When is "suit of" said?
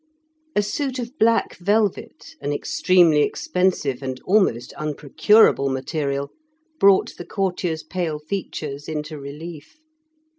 0.63-1.15